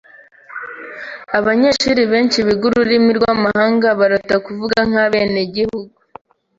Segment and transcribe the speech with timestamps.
[1.37, 5.95] Abanyeshuri benshi biga ururimi rwamahanga barota kuvuga nkabenegihugu.